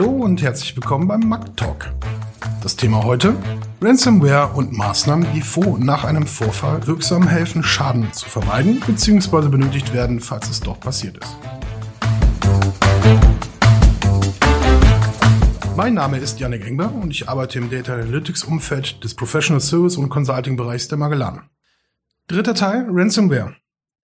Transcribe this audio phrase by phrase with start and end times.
[0.00, 1.92] Hallo und herzlich willkommen beim Mac Talk.
[2.62, 3.36] Das Thema heute:
[3.82, 9.48] Ransomware und Maßnahmen, die vor und nach einem Vorfall wirksam helfen, Schaden zu vermeiden bzw.
[9.48, 11.36] benötigt werden, falls es doch passiert ist.
[15.76, 19.98] Mein Name ist Janik Engber und ich arbeite im Data Analytics Umfeld des Professional Service
[19.98, 21.42] und Consulting Bereichs der Magellan.
[22.26, 23.54] Dritter Teil, Ransomware.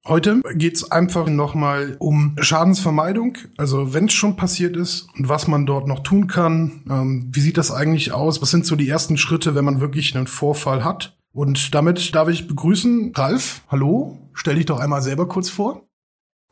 [0.07, 5.49] Heute geht es einfach nochmal um Schadensvermeidung, also wenn es schon passiert ist und was
[5.49, 6.85] man dort noch tun kann.
[6.89, 8.41] Ähm, wie sieht das eigentlich aus?
[8.41, 11.19] Was sind so die ersten Schritte, wenn man wirklich einen Vorfall hat?
[11.33, 13.63] Und damit darf ich begrüßen Ralf.
[13.69, 15.83] Hallo, stell dich doch einmal selber kurz vor.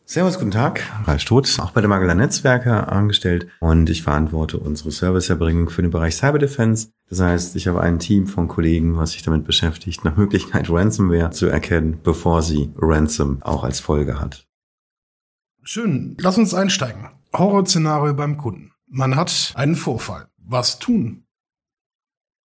[0.06, 0.82] Servus, guten Tag.
[1.06, 5.90] Ralf Stoth, auch bei der Mageller Netzwerke angestellt und ich verantworte unsere Serviceerbringung für den
[5.90, 6.88] Bereich Cyber Defense.
[7.08, 11.30] Das heißt, ich habe ein Team von Kollegen, was sich damit beschäftigt, nach Möglichkeit Ransomware
[11.30, 14.46] zu erkennen, bevor sie Ransom auch als Folge hat.
[15.62, 16.18] Schön.
[16.20, 17.08] Lass uns einsteigen.
[17.32, 18.72] Horrorszenario beim Kunden.
[18.86, 20.28] Man hat einen Vorfall.
[20.36, 21.24] Was tun?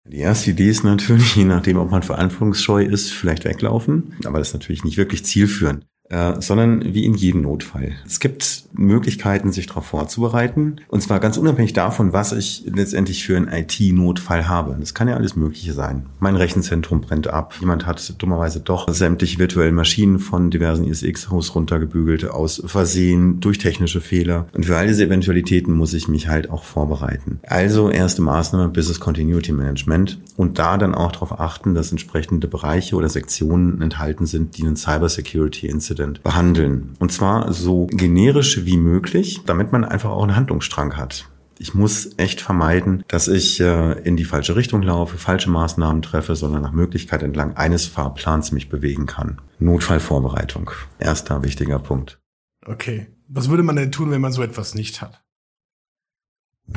[0.06, 4.16] Die erste Idee ist natürlich, je nachdem, ob man verantwortungsscheu ist, vielleicht weglaufen.
[4.26, 5.86] Aber das ist natürlich nicht wirklich zielführend.
[6.12, 7.94] Äh, sondern wie in jedem Notfall.
[8.06, 10.76] Es gibt Möglichkeiten, sich darauf vorzubereiten.
[10.90, 14.76] Und zwar ganz unabhängig davon, was ich letztendlich für einen IT-Notfall habe.
[14.78, 16.08] Das kann ja alles Mögliche sein.
[16.20, 17.54] Mein Rechenzentrum brennt ab.
[17.62, 24.02] Jemand hat dummerweise doch sämtliche virtuellen Maschinen von diversen ISX-Haus runtergebügelt aus Versehen durch technische
[24.02, 24.48] Fehler.
[24.52, 27.40] Und für all diese Eventualitäten muss ich mich halt auch vorbereiten.
[27.48, 32.98] Also erste Maßnahme Business Continuity Management und da dann auch darauf achten, dass entsprechende Bereiche
[32.98, 35.08] oder Sektionen enthalten sind, die einen Cyber
[36.02, 36.96] Incident behandeln.
[37.00, 41.28] Und zwar so generisch wie möglich, damit man einfach auch einen Handlungsstrang hat.
[41.60, 46.36] Ich muss echt vermeiden, dass ich äh, in die falsche Richtung laufe, falsche Maßnahmen treffe,
[46.36, 49.40] sondern nach Möglichkeit entlang eines Fahrplans mich bewegen kann.
[49.60, 50.72] Notfallvorbereitung.
[50.98, 52.20] Erster wichtiger Punkt.
[52.66, 53.08] Okay.
[53.28, 55.22] Was würde man denn tun, wenn man so etwas nicht hat?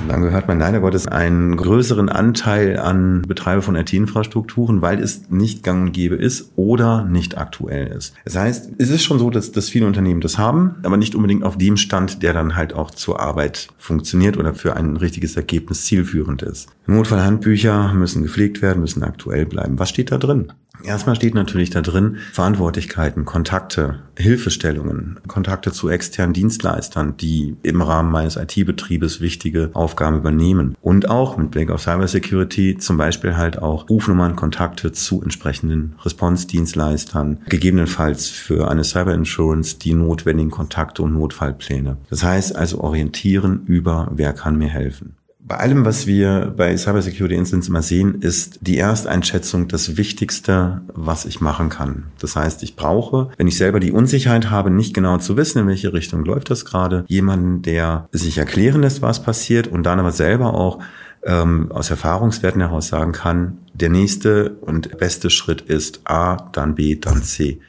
[0.08, 5.62] Dann gehört man leider Gottes einen größeren Anteil an Betreiber von IT-Infrastrukturen, weil es nicht
[5.62, 8.14] gang und gäbe ist oder nicht aktuell ist.
[8.24, 11.42] Das heißt, es ist schon so, dass, dass viele Unternehmen das haben, aber nicht unbedingt
[11.42, 15.84] auf dem Stand, der dann halt auch zur Arbeit funktioniert oder für ein richtiges Ergebnis
[15.84, 16.68] zielführend ist.
[16.86, 19.78] Notfallhandbücher müssen gepflegt werden, müssen aktuell bleiben.
[19.78, 20.52] Was steht da drin?
[20.82, 28.10] Erstmal steht natürlich da drin Verantwortlichkeiten, Kontakte, Hilfestellungen, Kontakte zu externen Dienstleistern, die im Rahmen
[28.10, 30.76] meines IT-Betriebes wichtige Aufgaben übernehmen.
[30.82, 37.40] Und auch mit Blick auf Cybersecurity zum Beispiel halt auch Rufnummern, Kontakte zu entsprechenden Response-Dienstleistern,
[37.48, 41.96] gegebenenfalls für eine Cyber-Insurance die notwendigen Kontakte und Notfallpläne.
[42.10, 45.16] Das heißt also orientieren über, wer kann mir helfen.
[45.46, 51.26] Bei allem, was wir bei Cybersecurity Incidents immer sehen, ist die Ersteinschätzung das Wichtigste, was
[51.26, 52.04] ich machen kann.
[52.18, 55.68] Das heißt, ich brauche, wenn ich selber die Unsicherheit habe, nicht genau zu wissen, in
[55.68, 60.12] welche Richtung läuft das gerade, jemanden, der sich erklären lässt, was passiert und dann aber
[60.12, 60.78] selber auch
[61.24, 66.96] ähm, aus Erfahrungswerten heraus sagen kann, der nächste und beste Schritt ist A, dann B,
[66.96, 67.60] dann C.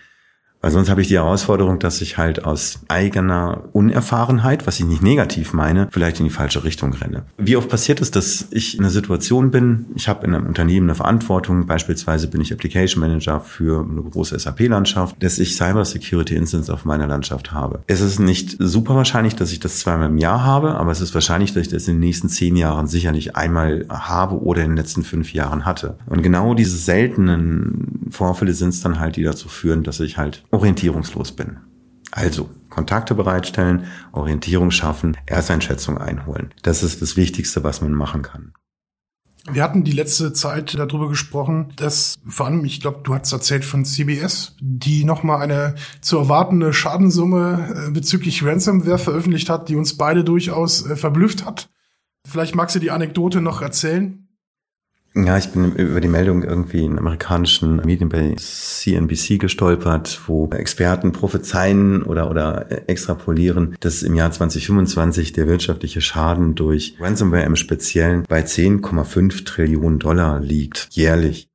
[0.65, 5.03] Weil sonst habe ich die Herausforderung, dass ich halt aus eigener Unerfahrenheit, was ich nicht
[5.03, 7.21] negativ meine, vielleicht in die falsche Richtung renne.
[7.37, 10.87] Wie oft passiert es, dass ich in einer Situation bin, ich habe in einem Unternehmen
[10.87, 16.35] eine Verantwortung, beispielsweise bin ich Application Manager für eine große SAP-Landschaft, dass ich Cyber Security
[16.35, 17.83] Incidents auf meiner Landschaft habe.
[17.85, 21.13] Es ist nicht super wahrscheinlich, dass ich das zweimal im Jahr habe, aber es ist
[21.13, 24.77] wahrscheinlich, dass ich das in den nächsten zehn Jahren sicherlich einmal habe oder in den
[24.77, 25.99] letzten fünf Jahren hatte.
[26.07, 30.43] Und genau diese seltenen Vorfälle sind es dann halt, die dazu führen, dass ich halt
[30.55, 31.57] orientierungslos bin.
[32.11, 36.53] Also Kontakte bereitstellen, Orientierung schaffen, Ersteinschätzung einholen.
[36.63, 38.53] Das ist das Wichtigste, was man machen kann.
[39.47, 43.63] Wir hatten die letzte Zeit darüber gesprochen, dass vor allem, ich glaube, du hast erzählt
[43.63, 49.97] von CBS, die nochmal eine zu erwartende Schadensumme äh, bezüglich Ransomware veröffentlicht hat, die uns
[49.97, 51.69] beide durchaus äh, verblüfft hat.
[52.27, 54.24] Vielleicht magst du die Anekdote noch erzählen?
[55.17, 61.13] Ja, ich bin über die Meldung irgendwie in amerikanischen Medien bei CNBC gestolpert, wo Experten
[61.13, 68.23] prophezeien oder, oder extrapolieren, dass im Jahr 2025 der wirtschaftliche Schaden durch Ransomware im Speziellen
[68.27, 71.47] bei 10,5 Trillionen Dollar liegt, jährlich.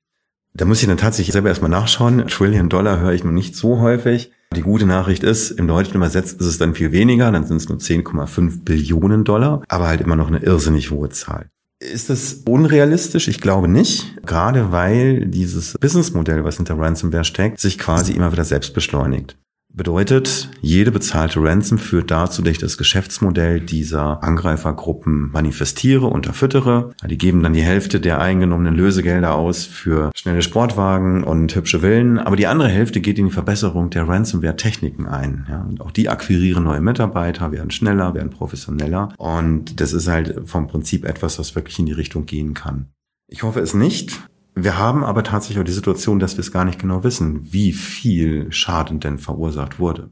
[0.54, 2.26] Da muss ich dann tatsächlich selber erstmal nachschauen.
[2.28, 4.32] Trillion Dollar höre ich noch nicht so häufig.
[4.56, 7.68] Die gute Nachricht ist, im Deutschen übersetzt ist es dann viel weniger, dann sind es
[7.68, 11.50] nur 10,5 Billionen Dollar, aber halt immer noch eine irrsinnig hohe Zahl.
[11.80, 13.26] Ist das unrealistisch?
[13.28, 14.14] Ich glaube nicht.
[14.26, 19.38] Gerade weil dieses Businessmodell, was hinter Ransomware steckt, sich quasi immer wieder selbst beschleunigt.
[19.72, 26.92] Bedeutet, jede bezahlte Ransom führt dazu, dass ich das Geschäftsmodell dieser Angreifergruppen manifestiere, unterfüttere.
[27.08, 32.18] Die geben dann die Hälfte der eingenommenen Lösegelder aus für schnelle Sportwagen und hübsche Villen,
[32.18, 35.46] aber die andere Hälfte geht in die Verbesserung der Ransomware-Techniken ein.
[35.48, 40.48] Ja, und auch die akquirieren neue Mitarbeiter, werden schneller, werden professioneller und das ist halt
[40.48, 42.88] vom Prinzip etwas, was wirklich in die Richtung gehen kann.
[43.28, 44.28] Ich hoffe es nicht.
[44.54, 47.72] Wir haben aber tatsächlich auch die Situation, dass wir es gar nicht genau wissen, wie
[47.72, 50.10] viel Schaden denn verursacht wurde.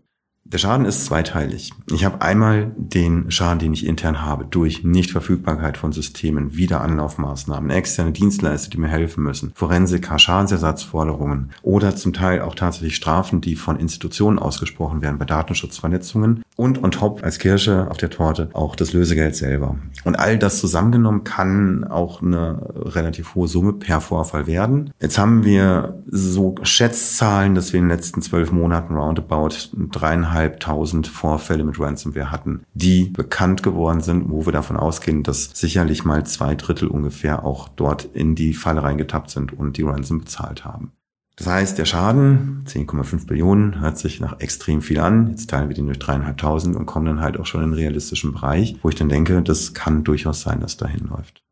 [0.50, 1.74] Der Schaden ist zweiteilig.
[1.92, 8.12] Ich habe einmal den Schaden, den ich intern habe, durch Nichtverfügbarkeit von Systemen, Wiederanlaufmaßnahmen, externe
[8.12, 13.78] Dienstleister, die mir helfen müssen, Forensiker, Schadensersatzforderungen oder zum Teil auch tatsächlich Strafen, die von
[13.78, 18.94] Institutionen ausgesprochen werden bei Datenschutzverletzungen und on top als Kirsche auf der Torte auch das
[18.94, 19.76] Lösegeld selber.
[20.04, 24.94] Und all das zusammengenommen kann auch eine relativ hohe Summe per Vorfall werden.
[24.98, 31.08] Jetzt haben wir so Schätzzahlen, dass wir in den letzten zwölf Monaten roundabout dreieinhalb zweieinhalbtausend
[31.08, 36.24] Vorfälle mit Ransomware hatten, die bekannt geworden sind, wo wir davon ausgehen, dass sicherlich mal
[36.26, 40.92] zwei Drittel ungefähr auch dort in die Falle reingetappt sind und die Ransom bezahlt haben.
[41.36, 45.28] Das heißt, der Schaden, 10,5 Billionen, hört sich nach extrem viel an.
[45.28, 48.32] Jetzt teilen wir den durch dreieinhalbtausend und kommen dann halt auch schon in einen realistischen
[48.32, 51.44] Bereich, wo ich dann denke, das kann durchaus sein, dass dahin läuft.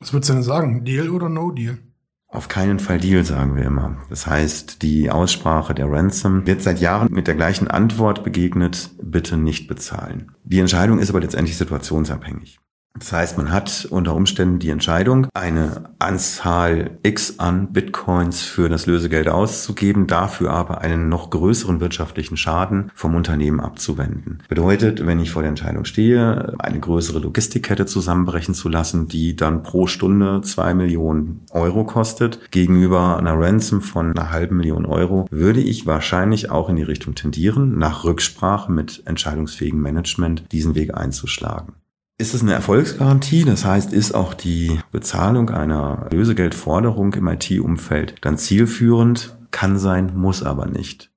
[0.00, 0.84] Was würdest du denn sagen?
[0.84, 1.78] Deal oder No Deal?
[2.32, 3.98] Auf keinen Fall Deal, sagen wir immer.
[4.08, 9.36] Das heißt, die Aussprache der Ransom wird seit Jahren mit der gleichen Antwort begegnet, bitte
[9.36, 10.32] nicht bezahlen.
[10.42, 12.58] Die Entscheidung ist aber letztendlich situationsabhängig.
[12.98, 18.86] Das heißt, man hat unter Umständen die Entscheidung, eine Anzahl X an Bitcoins für das
[18.86, 24.38] Lösegeld auszugeben, dafür aber einen noch größeren wirtschaftlichen Schaden vom Unternehmen abzuwenden.
[24.48, 29.62] Bedeutet, wenn ich vor der Entscheidung stehe, eine größere Logistikkette zusammenbrechen zu lassen, die dann
[29.62, 35.60] pro Stunde zwei Millionen Euro kostet, gegenüber einer Ransom von einer halben Million Euro, würde
[35.60, 41.74] ich wahrscheinlich auch in die Richtung tendieren, nach Rücksprache mit entscheidungsfähigem Management diesen Weg einzuschlagen.
[42.18, 43.44] Ist es eine Erfolgsgarantie?
[43.44, 49.36] Das heißt, ist auch die Bezahlung einer Lösegeldforderung im IT-Umfeld dann zielführend?
[49.50, 51.10] Kann sein, muss aber nicht.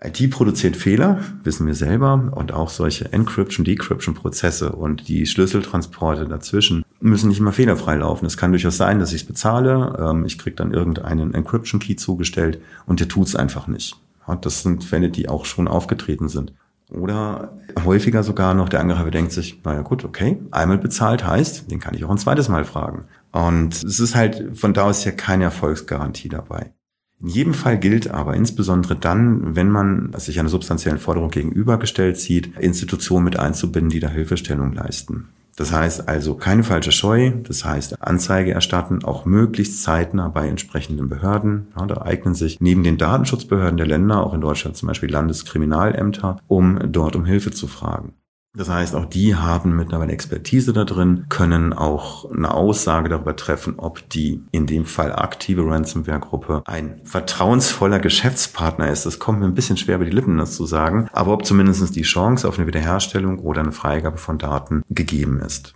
[0.00, 6.84] IT produziert Fehler, wissen wir selber, und auch solche Encryption, Decryption-Prozesse und die Schlüsseltransporte dazwischen
[7.00, 8.26] müssen nicht immer fehlerfrei laufen.
[8.26, 12.60] Es kann durchaus sein, dass ich es bezahle, ähm, ich kriege dann irgendeinen Encryption-Key zugestellt
[12.86, 13.96] und der tut es einfach nicht.
[14.42, 16.52] Das sind Fälle, die auch schon aufgetreten sind.
[16.90, 21.80] Oder häufiger sogar noch, der Angreifer denkt sich, naja gut, okay, einmal bezahlt heißt, den
[21.80, 23.04] kann ich auch ein zweites Mal fragen.
[23.30, 26.72] Und es ist halt von da aus ja keine Erfolgsgarantie dabei.
[27.20, 32.56] In jedem Fall gilt aber, insbesondere dann, wenn man sich einer substanziellen Forderung gegenübergestellt sieht,
[32.58, 35.28] Institutionen mit einzubinden, die da Hilfestellung leisten.
[35.58, 41.08] Das heißt also keine falsche Scheu, das heißt Anzeige erstatten, auch möglichst zeitnah bei entsprechenden
[41.08, 41.66] Behörden.
[41.76, 46.38] Ja, da eignen sich neben den Datenschutzbehörden der Länder, auch in Deutschland zum Beispiel Landeskriminalämter,
[46.46, 48.14] um dort um Hilfe zu fragen.
[48.58, 53.74] Das heißt, auch die haben mittlerweile Expertise da drin, können auch eine Aussage darüber treffen,
[53.78, 59.06] ob die in dem Fall aktive Ransomware-Gruppe ein vertrauensvoller Geschäftspartner ist.
[59.06, 61.94] Das kommt mir ein bisschen schwer über die Lippen, das zu sagen, aber ob zumindest
[61.94, 65.74] die Chance auf eine Wiederherstellung oder eine Freigabe von Daten gegeben ist.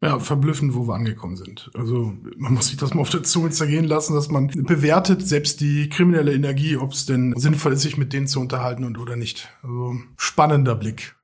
[0.00, 1.68] Ja, verblüffend, wo wir angekommen sind.
[1.74, 5.60] Also man muss sich das mal auf der Zunge zergehen lassen, dass man bewertet, selbst
[5.60, 9.16] die kriminelle Energie, ob es denn sinnvoll ist, sich mit denen zu unterhalten und oder
[9.16, 9.48] nicht.
[9.64, 11.16] Also spannender Blick.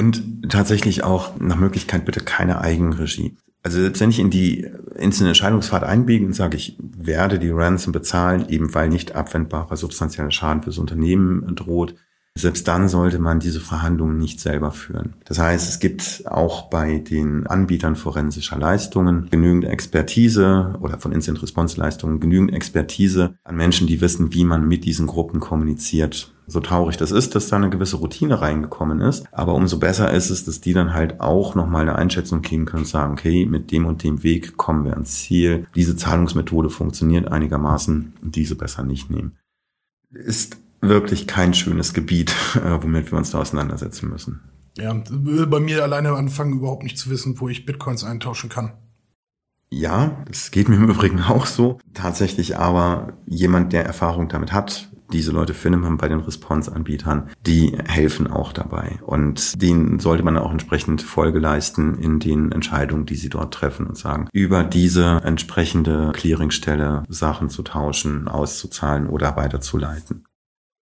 [0.00, 3.36] Und tatsächlich auch nach Möglichkeit bitte keine Eigenregie.
[3.62, 4.66] Also selbst wenn ich in die
[4.98, 10.30] einzelne Entscheidungsfahrt einbiege und sage, ich werde die Ransom bezahlen, eben weil nicht abwendbarer substanzieller
[10.30, 11.96] Schaden fürs Unternehmen droht,
[12.36, 15.14] selbst dann sollte man diese Verhandlungen nicht selber führen.
[15.24, 21.42] Das heißt, es gibt auch bei den Anbietern forensischer Leistungen genügend Expertise oder von Instant
[21.42, 26.32] Response Leistungen genügend Expertise an Menschen, die wissen, wie man mit diesen Gruppen kommuniziert.
[26.46, 30.30] So traurig das ist, dass da eine gewisse Routine reingekommen ist, aber umso besser ist
[30.30, 33.70] es, dass die dann halt auch nochmal eine Einschätzung geben können und sagen, okay, mit
[33.70, 35.66] dem und dem Weg kommen wir ans Ziel.
[35.76, 39.36] Diese Zahlungsmethode funktioniert einigermaßen, diese besser nicht nehmen.
[40.12, 44.40] Ist wirklich kein schönes Gebiet, äh, womit wir uns da auseinandersetzen müssen.
[44.76, 48.72] Ja, bei mir alleine anfangen, überhaupt nicht zu wissen, wo ich Bitcoins eintauschen kann.
[49.68, 51.78] Ja, das geht mir im Übrigen auch so.
[51.94, 57.76] Tatsächlich aber jemand, der Erfahrung damit hat, diese Leute findet man bei den Response-Anbietern, die
[57.86, 58.98] helfen auch dabei.
[59.04, 63.86] Und denen sollte man auch entsprechend Folge leisten in den Entscheidungen, die sie dort treffen
[63.86, 70.24] und sagen, über diese entsprechende Clearingstelle Sachen zu tauschen, auszuzahlen oder weiterzuleiten.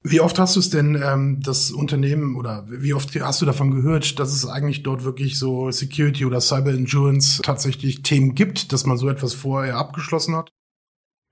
[0.04, 3.72] Wie oft hast du es denn, ähm, das Unternehmen oder wie oft hast du davon
[3.72, 8.86] gehört, dass es eigentlich dort wirklich so Security oder Cyber Insurance tatsächlich Themen gibt, dass
[8.86, 10.50] man so etwas vorher abgeschlossen hat?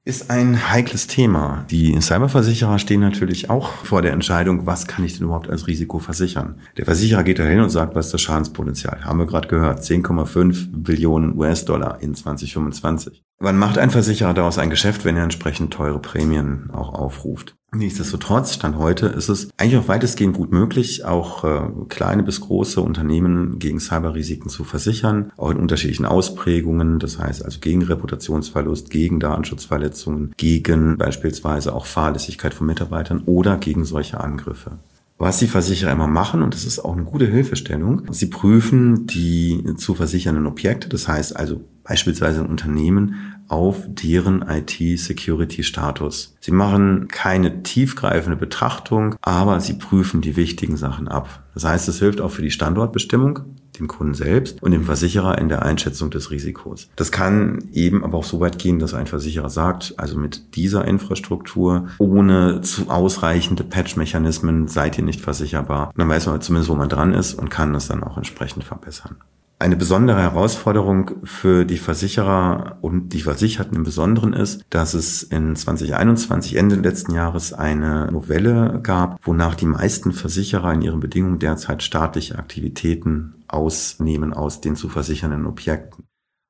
[0.05, 1.65] Ist ein heikles Thema.
[1.69, 5.99] Die Cyberversicherer stehen natürlich auch vor der Entscheidung, was kann ich denn überhaupt als Risiko
[5.99, 6.61] versichern?
[6.77, 9.05] Der Versicherer geht da hin und sagt, was ist das Schadenspotenzial?
[9.05, 13.25] Haben wir gerade gehört, 10,5 Billionen US-Dollar in 2025.
[13.41, 17.57] Wann macht ein Versicherer daraus ein Geschäft, wenn er entsprechend teure Prämien auch aufruft?
[17.77, 22.81] Nichtsdestotrotz, Stand heute, ist es eigentlich auch weitestgehend gut möglich, auch äh, kleine bis große
[22.81, 29.21] Unternehmen gegen Cyberrisiken zu versichern, auch in unterschiedlichen Ausprägungen, das heißt also gegen Reputationsverlust, gegen
[29.21, 34.79] Datenschutzverletzungen, gegen beispielsweise auch Fahrlässigkeit von Mitarbeitern oder gegen solche Angriffe.
[35.19, 39.63] Was die Versicherer immer machen, und das ist auch eine gute Hilfestellung, sie prüfen die
[39.77, 46.37] zu versichernden Objekte, das heißt also beispielsweise ein Unternehmen, auf deren IT-Security-Status.
[46.41, 51.43] Sie machen keine tiefgreifende Betrachtung, aber sie prüfen die wichtigen Sachen ab.
[51.55, 53.41] Das heißt, es hilft auch für die Standortbestimmung,
[53.79, 56.89] dem Kunden selbst und dem Versicherer in der Einschätzung des Risikos.
[56.97, 60.85] Das kann eben aber auch so weit gehen, dass ein Versicherer sagt, also mit dieser
[60.85, 65.93] Infrastruktur ohne zu ausreichende Patch-Mechanismen seid ihr nicht versicherbar.
[65.97, 69.17] dann weiß man zumindest, wo man dran ist und kann das dann auch entsprechend verbessern.
[69.59, 75.57] Eine besondere Herausforderung für die Versicherer und die Versicherten im Besonderen ist, dass es in
[75.57, 81.83] 2021, Ende letzten Jahres, eine Novelle gab, wonach die meisten Versicherer in ihren Bedingungen derzeit
[81.83, 86.06] staatliche Aktivitäten ausnehmen aus den zu versichernden Objekten.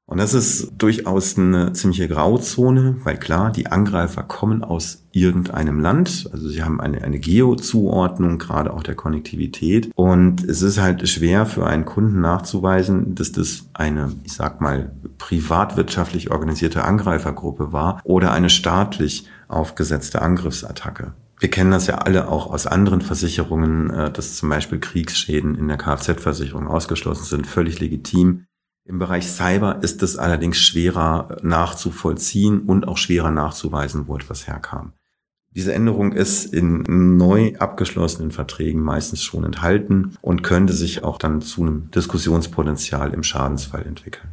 [0.08, 6.28] Und das ist durchaus eine ziemliche Grauzone, weil klar, die Angreifer kommen aus irgendeinem Land.
[6.32, 9.90] Also sie haben eine, eine Geo-Zuordnung, gerade auch der Konnektivität.
[9.96, 14.92] Und es ist halt schwer für einen Kunden nachzuweisen, dass das eine, ich sag mal,
[15.18, 21.14] privatwirtschaftlich organisierte Angreifergruppe war oder eine staatlich aufgesetzte Angriffsattacke.
[21.38, 25.66] Wir kennen das ja alle auch aus anderen Versicherungen, äh, dass zum Beispiel Kriegsschäden in
[25.66, 28.44] der Kfz-Versicherung ausgeschlossen sind, völlig legitim.
[28.88, 34.92] Im Bereich Cyber ist es allerdings schwerer nachzuvollziehen und auch schwerer nachzuweisen, wo etwas herkam.
[35.56, 41.40] Diese Änderung ist in neu abgeschlossenen Verträgen meistens schon enthalten und könnte sich auch dann
[41.40, 44.28] zu einem Diskussionspotenzial im Schadensfall entwickeln.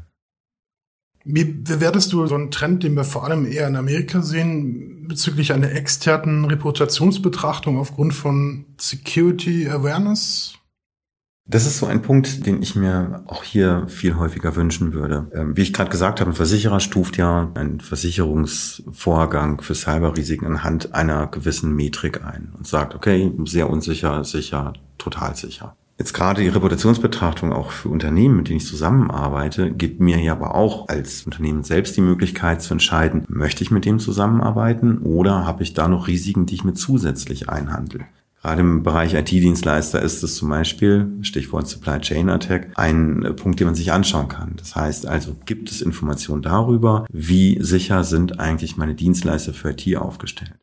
[1.24, 5.54] Wie bewertest du so einen Trend, den wir vor allem eher in Amerika sehen, bezüglich
[5.54, 10.56] einer externen Reputationsbetrachtung aufgrund von Security Awareness?
[11.46, 15.30] Das ist so ein Punkt, den ich mir auch hier viel häufiger wünschen würde.
[15.34, 20.96] Ähm, wie ich gerade gesagt habe, ein Versicherer stuft ja einen Versicherungsvorgang für Cyberrisiken anhand
[20.96, 25.76] einer gewissen Metrik ein und sagt, okay, sehr unsicher, sicher, total sicher.
[26.00, 30.56] Jetzt gerade die Reputationsbetrachtung auch für Unternehmen, mit denen ich zusammenarbeite, gibt mir ja aber
[30.56, 35.62] auch als Unternehmen selbst die Möglichkeit zu entscheiden, möchte ich mit dem zusammenarbeiten oder habe
[35.62, 38.06] ich da noch Risiken, die ich mir zusätzlich einhandle.
[38.44, 43.68] Gerade im Bereich IT-Dienstleister ist es zum Beispiel, Stichwort Supply Chain Attack, ein Punkt, den
[43.68, 44.56] man sich anschauen kann.
[44.58, 49.96] Das heißt also, gibt es Informationen darüber, wie sicher sind eigentlich meine Dienstleister für IT
[49.96, 50.56] aufgestellt?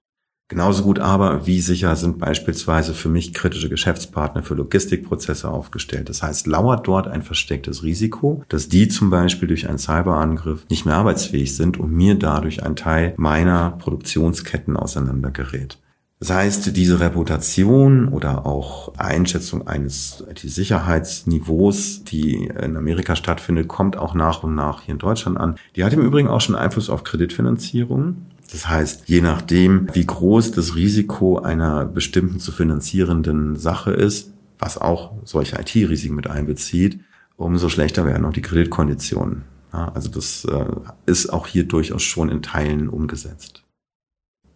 [0.49, 6.11] Genauso gut aber, wie sicher sind beispielsweise für mich kritische Geschäftspartner für Logistikprozesse aufgestellt.
[6.11, 10.85] Das heißt, lauert dort ein verstecktes Risiko, dass die zum Beispiel durch einen Cyberangriff nicht
[10.85, 15.79] mehr arbeitsfähig sind und mir dadurch ein Teil meiner Produktionsketten auseinandergerät.
[16.21, 24.15] Das heißt, diese Reputation oder auch Einschätzung eines IT-Sicherheitsniveaus, die in Amerika stattfindet, kommt auch
[24.15, 25.57] nach und nach hier in Deutschland an.
[25.77, 28.27] Die hat im Übrigen auch schon Einfluss auf Kreditfinanzierung.
[28.53, 34.77] Das heißt, je nachdem, wie groß das Risiko einer bestimmten zu finanzierenden Sache ist, was
[34.77, 37.01] auch solche IT-Risiken mit einbezieht,
[37.39, 39.45] umso schlechter werden auch die Kreditkonditionen.
[39.73, 40.67] Also das äh,
[41.07, 43.63] ist auch hier durchaus schon in Teilen umgesetzt.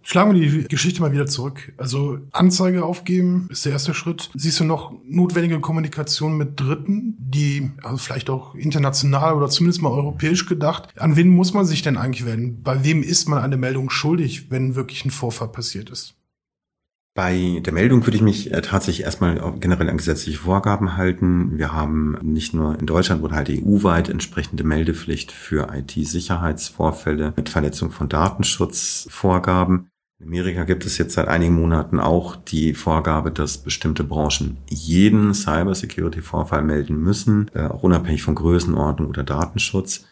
[0.04, 1.72] Schlagen wir die Geschichte mal wieder zurück.
[1.78, 4.30] Also Anzeige aufgeben ist der erste Schritt.
[4.34, 9.90] Siehst du noch notwendige Kommunikation mit Dritten, die also vielleicht auch international oder zumindest mal
[9.90, 10.88] europäisch gedacht?
[10.98, 12.62] An wen muss man sich denn eigentlich wenden?
[12.62, 16.14] Bei wem ist man eine Meldung schuldig, wenn wirklich ein Vorfall passiert ist?
[17.14, 21.58] Bei der Meldung würde ich mich äh, tatsächlich erstmal generell an gesetzliche Vorgaben halten.
[21.58, 27.92] Wir haben nicht nur in Deutschland oder halt EU-weit entsprechende Meldepflicht für IT-Sicherheitsvorfälle mit Verletzung
[27.92, 29.90] von Datenschutzvorgaben.
[30.24, 35.34] In Amerika gibt es jetzt seit einigen Monaten auch die Vorgabe, dass bestimmte Branchen jeden
[35.34, 40.06] Cybersecurity-Vorfall melden müssen, äh, auch unabhängig von Größenordnung oder Datenschutz.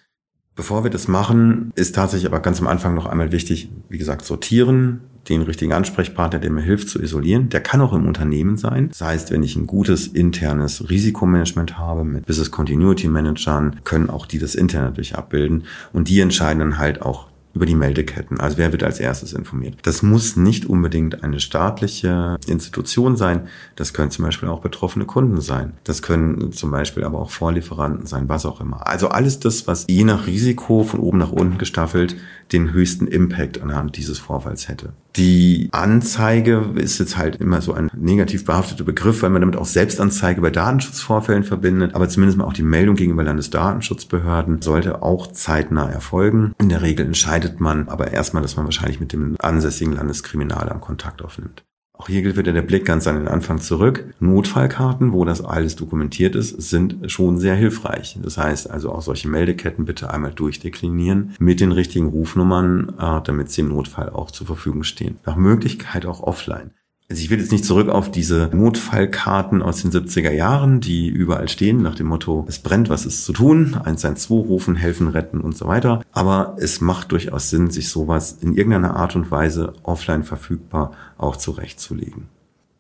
[0.55, 4.27] Bevor wir das machen, ist tatsächlich aber ganz am Anfang noch einmal wichtig, wie gesagt,
[4.27, 5.01] sortieren,
[5.31, 7.49] den richtigen Ansprechpartner, der mir hilft zu isolieren.
[7.49, 8.91] Der kann auch im Unternehmen sein.
[8.91, 14.27] Das heißt, wenn ich ein gutes internes Risikomanagement habe mit Business Continuity Managern, können auch
[14.27, 15.65] die das Internet durch abbilden
[15.95, 18.41] und die entscheiden dann halt auch über die Meldeketten.
[18.41, 19.77] Also wer wird als erstes informiert?
[19.83, 23.49] Das muss nicht unbedingt eine staatliche Institution sein.
[23.77, 25.75] Das können zum Beispiel auch betroffene Kunden sein.
[25.85, 28.87] Das können zum Beispiel aber auch Vorlieferanten sein, was auch immer.
[28.87, 32.17] Also alles das, was je nach Risiko von oben nach unten gestaffelt
[32.53, 34.93] den höchsten Impact anhand dieses Vorfalls hätte.
[35.17, 39.67] Die Anzeige ist jetzt halt immer so ein negativ behafteter Begriff, weil man damit auch
[39.67, 41.95] Selbstanzeige bei Datenschutzvorfällen verbindet.
[41.95, 46.55] Aber zumindest mal auch die Meldung gegenüber Landesdatenschutzbehörden sollte auch zeitnah erfolgen.
[46.59, 51.23] In der Regel entscheidet man aber erstmal, dass man wahrscheinlich mit dem ansässigen Landeskriminalamt Kontakt
[51.23, 51.63] aufnimmt.
[51.99, 54.15] Auch hier gilt wieder der Blick ganz an den Anfang zurück.
[54.19, 58.19] Notfallkarten, wo das alles dokumentiert ist, sind schon sehr hilfreich.
[58.23, 63.51] Das heißt also auch solche Meldeketten bitte einmal durchdeklinieren mit den richtigen Rufnummern, äh, damit
[63.51, 65.19] sie im Notfall auch zur Verfügung stehen.
[65.27, 66.73] Nach Möglichkeit auch offline.
[67.13, 71.47] Also ich will jetzt nicht zurück auf diese Notfallkarten aus den 70er Jahren, die überall
[71.51, 75.55] stehen, nach dem Motto, es brennt, was ist zu tun, 112 rufen, helfen, retten und
[75.55, 76.03] so weiter.
[76.13, 81.37] Aber es macht durchaus Sinn, sich sowas in irgendeiner Art und Weise offline verfügbar auch
[81.37, 82.29] zurechtzulegen.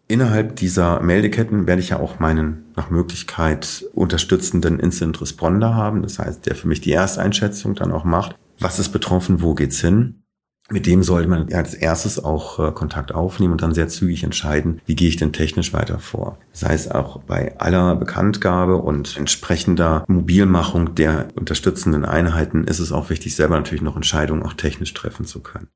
[0.08, 6.00] Innerhalb dieser Meldeketten werde ich ja auch meinen nach Möglichkeit unterstützenden Incident Responder haben.
[6.00, 8.34] Das heißt, der für mich die Ersteinschätzung dann auch macht.
[8.58, 9.42] Was ist betroffen?
[9.42, 10.21] Wo geht's hin?
[10.70, 14.80] Mit dem sollte man als erstes auch äh, Kontakt aufnehmen und dann sehr zügig entscheiden,
[14.86, 16.38] wie gehe ich denn technisch weiter vor.
[16.52, 23.10] Das heißt, auch bei aller Bekanntgabe und entsprechender Mobilmachung der unterstützenden Einheiten ist es auch
[23.10, 25.68] wichtig, selber natürlich noch Entscheidungen auch technisch treffen zu können.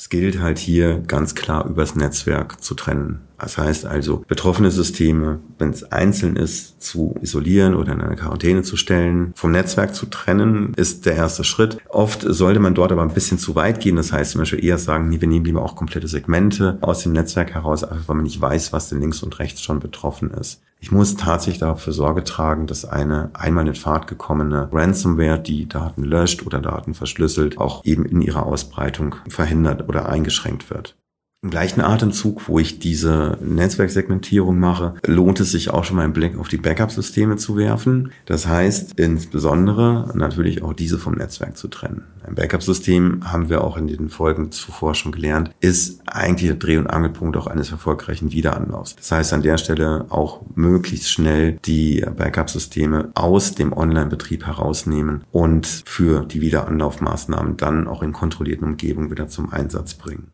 [0.00, 3.22] Es gilt halt hier ganz klar übers Netzwerk zu trennen.
[3.36, 8.62] Das heißt also, betroffene Systeme, wenn es einzeln ist, zu isolieren oder in eine Quarantäne
[8.62, 11.78] zu stellen, vom Netzwerk zu trennen, ist der erste Schritt.
[11.88, 13.96] Oft sollte man dort aber ein bisschen zu weit gehen.
[13.96, 17.12] Das heißt zum Beispiel eher sagen, nee, wir nehmen lieber auch komplette Segmente aus dem
[17.12, 20.62] Netzwerk heraus, einfach weil man nicht weiß, was denn links und rechts schon betroffen ist.
[20.80, 26.04] Ich muss tatsächlich dafür Sorge tragen, dass eine einmal in Fahrt gekommene Ransomware, die Daten
[26.04, 30.97] löscht oder Daten verschlüsselt, auch eben in ihrer Ausbreitung verhindert oder eingeschränkt wird.
[31.40, 36.12] Im gleichen Atemzug, wo ich diese Netzwerksegmentierung mache, lohnt es sich auch schon mal einen
[36.12, 38.10] Blick auf die Backup-Systeme zu werfen.
[38.26, 42.02] Das heißt insbesondere natürlich auch diese vom Netzwerk zu trennen.
[42.26, 46.76] Ein Backup-System, haben wir auch in den Folgen zuvor schon gelernt, ist eigentlich der Dreh-
[46.76, 48.96] und Angelpunkt auch eines erfolgreichen Wiederanlaufs.
[48.96, 55.68] Das heißt an der Stelle auch möglichst schnell die Backup-Systeme aus dem Online-Betrieb herausnehmen und
[55.86, 60.32] für die Wiederanlaufmaßnahmen dann auch in kontrollierten Umgebungen wieder zum Einsatz bringen.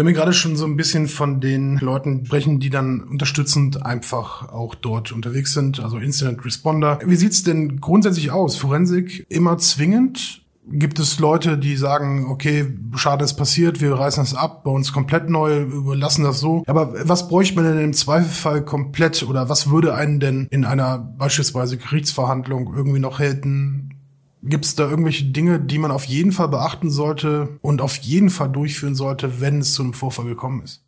[0.00, 4.48] Wir haben gerade schon so ein bisschen von den Leuten sprechen, die dann unterstützend einfach
[4.48, 6.98] auch dort unterwegs sind, also Incident Responder.
[7.04, 8.56] Wie sieht's denn grundsätzlich aus?
[8.56, 10.40] Forensik immer zwingend?
[10.66, 14.90] Gibt es Leute, die sagen, okay, schade, es passiert, wir reißen das ab, bei uns
[14.94, 16.62] komplett neu, überlassen das so.
[16.66, 20.96] Aber was bräuchte man denn im Zweifelfall komplett oder was würde einen denn in einer
[20.96, 23.99] beispielsweise Gerichtsverhandlung irgendwie noch helfen,
[24.42, 28.30] Gibt es da irgendwelche Dinge, die man auf jeden Fall beachten sollte und auf jeden
[28.30, 30.82] Fall durchführen sollte, wenn es zu einem Vorfall gekommen ist?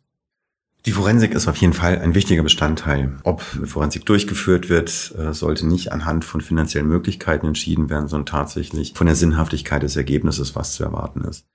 [0.85, 3.17] Die Forensik ist auf jeden Fall ein wichtiger Bestandteil.
[3.23, 8.93] Ob Forensik durchgeführt wird, äh, sollte nicht anhand von finanziellen Möglichkeiten entschieden werden, sondern tatsächlich
[8.93, 11.45] von der Sinnhaftigkeit des Ergebnisses, was zu erwarten ist.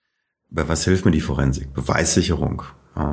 [0.50, 1.74] Bei was hilft mir die Forensik?
[1.74, 2.62] Beweissicherung.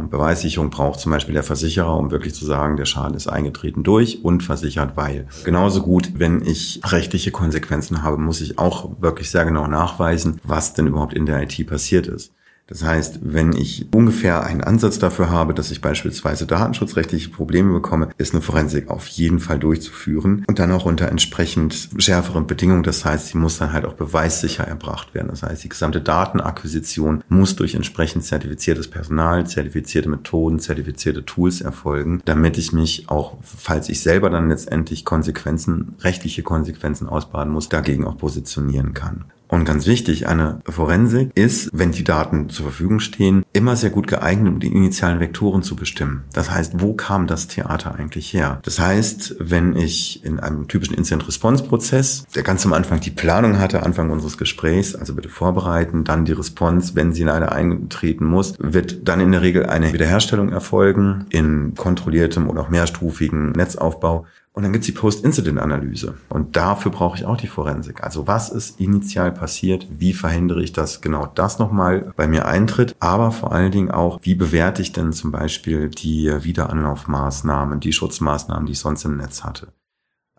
[0.10, 4.24] Beweissicherung braucht zum Beispiel der Versicherer, um wirklich zu sagen, der Schaden ist eingetreten durch
[4.24, 5.28] und versichert, weil.
[5.44, 10.74] Genauso gut, wenn ich rechtliche Konsequenzen habe, muss ich auch wirklich sehr genau nachweisen, was
[10.74, 12.34] denn überhaupt in der IT passiert ist.
[12.68, 18.10] Das heißt, wenn ich ungefähr einen Ansatz dafür habe, dass ich beispielsweise datenschutzrechtliche Probleme bekomme,
[18.18, 22.82] ist eine Forensik auf jeden Fall durchzuführen und dann auch unter entsprechend schärferen Bedingungen.
[22.82, 25.28] Das heißt, sie muss dann halt auch beweissicher erbracht werden.
[25.28, 32.22] Das heißt, die gesamte Datenakquisition muss durch entsprechend zertifiziertes Personal, zertifizierte Methoden, zertifizierte Tools erfolgen,
[32.26, 38.06] damit ich mich auch, falls ich selber dann letztendlich Konsequenzen, rechtliche Konsequenzen ausbaden muss, dagegen
[38.06, 39.26] auch positionieren kann.
[39.48, 44.08] Und ganz wichtig, eine Forensik ist, wenn die Daten zur Verfügung stehen, immer sehr gut
[44.08, 46.24] geeignet, um die initialen Vektoren zu bestimmen.
[46.34, 48.60] Das heißt, wo kam das Theater eigentlich her?
[48.64, 53.84] Das heißt, wenn ich in einem typischen Incident-Response-Prozess, der ganz am Anfang die Planung hatte,
[53.84, 59.08] Anfang unseres Gesprächs, also bitte vorbereiten, dann die Response, wenn sie leider eintreten muss, wird
[59.08, 64.26] dann in der Regel eine Wiederherstellung erfolgen in kontrolliertem oder auch mehrstufigen Netzaufbau.
[64.56, 66.16] Und dann gibt's die Post-Incident-Analyse.
[66.30, 68.02] Und dafür brauche ich auch die Forensik.
[68.04, 69.86] Also was ist initial passiert?
[69.92, 72.96] Wie verhindere ich, dass genau das nochmal bei mir eintritt?
[73.02, 78.66] Aber vor allen Dingen auch, wie bewerte ich denn zum Beispiel die Wiederanlaufmaßnahmen, die Schutzmaßnahmen,
[78.66, 79.74] die ich sonst im Netz hatte?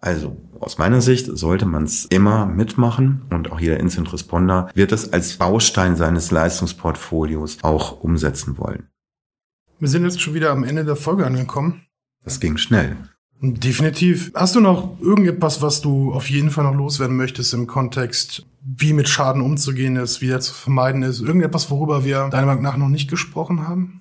[0.00, 4.92] Also aus meiner Sicht sollte man es immer mitmachen und auch jeder Incident Responder wird
[4.92, 8.88] es als Baustein seines Leistungsportfolios auch umsetzen wollen.
[9.78, 11.82] Wir sind jetzt schon wieder am Ende der Folge angekommen.
[12.24, 12.96] Das ging schnell.
[13.40, 14.32] Definitiv.
[14.34, 18.92] Hast du noch irgendetwas, was du auf jeden Fall noch loswerden möchtest im Kontext wie
[18.92, 21.20] mit Schaden umzugehen ist, wie der zu vermeiden ist.
[21.20, 24.00] Irgendetwas, worüber wir deiner Meinung nach noch nicht gesprochen haben?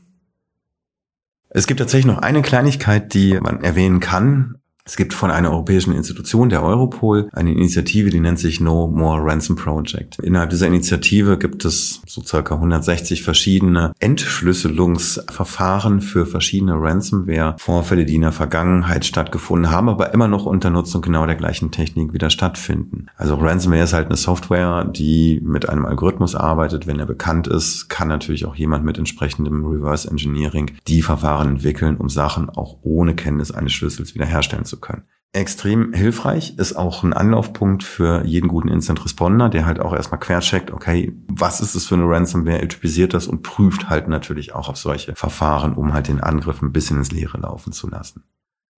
[1.50, 4.56] Es gibt tatsächlich noch eine Kleinigkeit, die man erwähnen kann.
[4.88, 9.26] Es gibt von einer europäischen Institution, der Europol, eine Initiative, die nennt sich No More
[9.26, 10.20] Ransom Project.
[10.20, 18.22] Innerhalb dieser Initiative gibt es so circa 160 verschiedene Entschlüsselungsverfahren für verschiedene Ransomware-Vorfälle, die in
[18.22, 23.08] der Vergangenheit stattgefunden haben, aber immer noch unter Nutzung genau der gleichen Technik wieder stattfinden.
[23.18, 26.86] Also Ransomware ist halt eine Software, die mit einem Algorithmus arbeitet.
[26.86, 31.98] Wenn er bekannt ist, kann natürlich auch jemand mit entsprechendem Reverse Engineering die Verfahren entwickeln,
[31.98, 35.06] um Sachen auch ohne Kenntnis eines Schlüssels wiederherstellen zu zu können.
[35.34, 40.20] Extrem hilfreich ist auch ein Anlaufpunkt für jeden guten Instant Responder, der halt auch erstmal
[40.20, 44.70] quercheckt, okay, was ist es für eine Ransomware, typisiert das und prüft halt natürlich auch
[44.70, 48.24] auf solche Verfahren, um halt den Angriff ein bisschen ins Leere laufen zu lassen.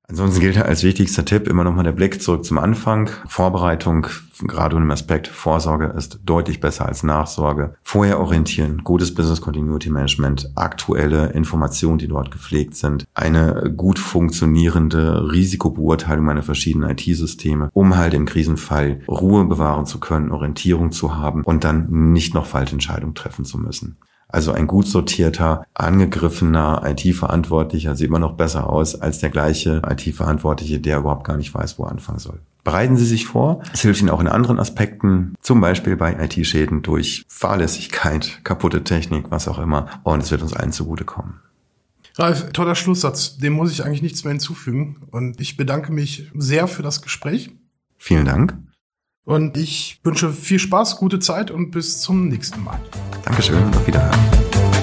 [0.10, 3.10] Ansonsten gilt als wichtigster Tipp immer nochmal der Blick zurück zum Anfang.
[3.28, 4.08] Vorbereitung,
[4.40, 7.76] gerade im Aspekt Vorsorge ist deutlich besser als Nachsorge.
[7.84, 15.30] Vorher orientieren, gutes Business Continuity Management, aktuelle Informationen, die dort gepflegt sind, eine gut funktionierende
[15.30, 21.44] Risikobeurteilung meiner verschiedenen IT-Systeme, um halt im Krisenfall Ruhe bewahren zu können, Orientierung zu haben
[21.44, 23.98] und dann nicht noch falsche Entscheidungen treffen zu müssen.
[24.30, 30.80] Also ein gut sortierter, angegriffener IT-Verantwortlicher sieht immer noch besser aus als der gleiche IT-Verantwortliche,
[30.80, 32.40] der überhaupt gar nicht weiß, wo er anfangen soll.
[32.64, 33.64] Bereiten Sie sich vor.
[33.74, 39.32] Es hilft Ihnen auch in anderen Aspekten, zum Beispiel bei IT-Schäden durch Fahrlässigkeit, kaputte Technik,
[39.32, 39.88] was auch immer.
[40.04, 41.36] Und es wird uns allen zugutekommen.
[42.18, 43.38] Ralf, toller Schlusssatz.
[43.38, 44.98] Dem muss ich eigentlich nichts mehr hinzufügen.
[45.12, 47.52] Und ich bedanke mich sehr für das Gespräch.
[47.98, 48.58] Vielen Dank.
[49.28, 52.80] Und ich wünsche viel Spaß, gute Zeit und bis zum nächsten Mal.
[53.26, 54.77] Dankeschön und auf Wiederhören.